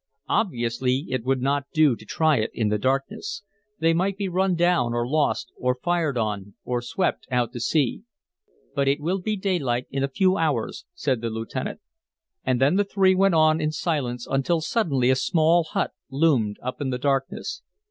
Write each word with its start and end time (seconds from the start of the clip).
Obviously, 0.29 1.05
it 1.09 1.23
would 1.25 1.43
not 1.43 1.67
do 1.75 1.95
to 1.95 2.05
try 2.05 2.37
it 2.37 2.49
in 2.55 2.69
the 2.69 2.79
darkness. 2.79 3.43
They 3.77 3.93
might 3.93 4.17
be 4.17 4.27
run 4.27 4.55
down 4.55 4.95
or 4.95 5.07
lost 5.07 5.51
or 5.55 5.75
fired 5.75 6.17
on 6.17 6.55
or 6.65 6.81
swept 6.81 7.27
out 7.29 7.53
to 7.53 7.59
sea. 7.59 8.01
"But 8.73 8.87
it 8.87 8.99
will 8.99 9.21
be 9.21 9.35
daylight 9.35 9.85
in 9.91 10.03
a 10.03 10.07
few 10.07 10.37
hours," 10.37 10.85
said 10.95 11.21
the 11.21 11.29
lieutenant. 11.29 11.81
And 12.43 12.59
then 12.59 12.77
the 12.77 12.83
three 12.83 13.13
went 13.13 13.35
on 13.35 13.61
in 13.61 13.71
silence 13.71 14.25
until 14.25 14.59
suddenly 14.59 15.11
a 15.11 15.15
small 15.15 15.65
hut 15.65 15.91
loomed 16.09 16.57
up 16.63 16.81
in 16.81 16.89
the 16.89 16.97
darkness. 16.97 17.61